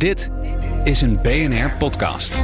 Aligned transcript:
Dit 0.00 0.30
is 0.84 1.00
een 1.00 1.22
BNR 1.22 1.70
podcast. 1.78 2.42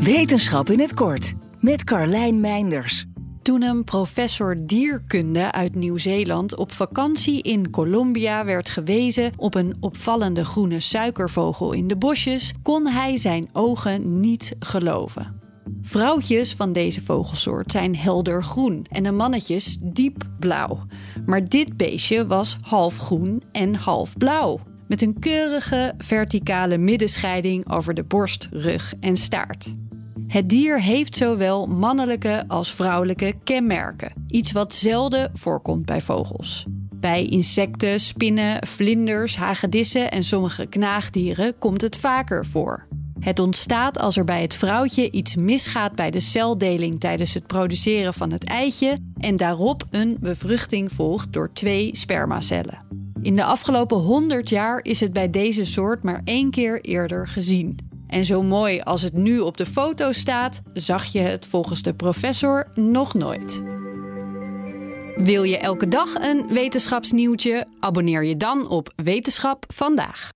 Wetenschap 0.00 0.70
in 0.70 0.80
het 0.80 0.94
kort 0.94 1.34
met 1.60 1.84
Carlijn 1.84 2.40
Meinders. 2.40 3.06
Toen 3.42 3.62
een 3.62 3.84
professor 3.84 4.56
dierkunde 4.66 5.52
uit 5.52 5.74
Nieuw-Zeeland 5.74 6.56
op 6.56 6.72
vakantie 6.72 7.42
in 7.42 7.70
Colombia 7.70 8.44
werd 8.44 8.68
gewezen 8.68 9.32
op 9.36 9.54
een 9.54 9.76
opvallende 9.80 10.44
groene 10.44 10.80
suikervogel 10.80 11.72
in 11.72 11.86
de 11.86 11.96
bosjes, 11.96 12.54
kon 12.62 12.86
hij 12.86 13.16
zijn 13.16 13.48
ogen 13.52 14.20
niet 14.20 14.56
geloven. 14.58 15.45
Vrouwtjes 15.86 16.54
van 16.54 16.72
deze 16.72 17.04
vogelsoort 17.04 17.70
zijn 17.70 17.96
helder 17.96 18.44
groen 18.44 18.86
en 18.90 19.02
de 19.02 19.12
mannetjes 19.12 19.78
diep 19.80 20.24
blauw. 20.38 20.86
Maar 21.26 21.48
dit 21.48 21.76
beestje 21.76 22.26
was 22.26 22.58
half 22.60 22.98
groen 22.98 23.42
en 23.52 23.74
half 23.74 24.16
blauw. 24.16 24.60
Met 24.88 25.02
een 25.02 25.18
keurige 25.18 25.94
verticale 25.98 26.78
middenscheiding 26.78 27.70
over 27.70 27.94
de 27.94 28.02
borst, 28.02 28.48
rug 28.50 28.94
en 29.00 29.16
staart. 29.16 29.72
Het 30.26 30.48
dier 30.48 30.82
heeft 30.82 31.16
zowel 31.16 31.66
mannelijke 31.66 32.44
als 32.48 32.74
vrouwelijke 32.74 33.34
kenmerken, 33.44 34.12
iets 34.28 34.52
wat 34.52 34.74
zelden 34.74 35.30
voorkomt 35.34 35.84
bij 35.84 36.00
vogels. 36.00 36.66
Bij 36.94 37.26
insecten, 37.26 38.00
spinnen, 38.00 38.66
vlinders, 38.66 39.36
hagedissen 39.36 40.10
en 40.10 40.24
sommige 40.24 40.66
knaagdieren 40.66 41.58
komt 41.58 41.80
het 41.80 41.96
vaker 41.96 42.46
voor. 42.46 42.86
Het 43.20 43.38
ontstaat 43.38 43.98
als 43.98 44.16
er 44.16 44.24
bij 44.24 44.42
het 44.42 44.54
vrouwtje 44.54 45.10
iets 45.10 45.36
misgaat 45.36 45.94
bij 45.94 46.10
de 46.10 46.20
celdeling 46.20 47.00
tijdens 47.00 47.34
het 47.34 47.46
produceren 47.46 48.14
van 48.14 48.32
het 48.32 48.44
eitje 48.44 48.98
en 49.18 49.36
daarop 49.36 49.84
een 49.90 50.16
bevruchting 50.20 50.92
volgt 50.92 51.32
door 51.32 51.52
twee 51.52 51.96
spermacellen. 51.96 52.84
In 53.22 53.36
de 53.36 53.44
afgelopen 53.44 53.96
100 53.96 54.48
jaar 54.48 54.80
is 54.82 55.00
het 55.00 55.12
bij 55.12 55.30
deze 55.30 55.64
soort 55.64 56.02
maar 56.02 56.20
één 56.24 56.50
keer 56.50 56.80
eerder 56.80 57.28
gezien. 57.28 57.76
En 58.06 58.24
zo 58.24 58.42
mooi 58.42 58.80
als 58.80 59.02
het 59.02 59.12
nu 59.12 59.38
op 59.38 59.56
de 59.56 59.66
foto 59.66 60.12
staat, 60.12 60.60
zag 60.72 61.04
je 61.04 61.18
het 61.18 61.46
volgens 61.46 61.82
de 61.82 61.94
professor 61.94 62.68
nog 62.74 63.14
nooit. 63.14 63.62
Wil 65.16 65.42
je 65.42 65.58
elke 65.58 65.88
dag 65.88 66.14
een 66.14 66.46
wetenschapsnieuwtje? 66.52 67.66
Abonneer 67.80 68.24
je 68.24 68.36
dan 68.36 68.68
op 68.68 68.92
Wetenschap 68.96 69.64
vandaag. 69.68 70.35